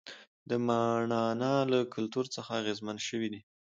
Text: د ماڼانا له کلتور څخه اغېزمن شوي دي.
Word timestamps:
د 0.49 0.51
ماڼانا 0.67 1.55
له 1.71 1.79
کلتور 1.93 2.25
څخه 2.35 2.49
اغېزمن 2.61 2.97
شوي 3.07 3.27
دي. 3.33 3.41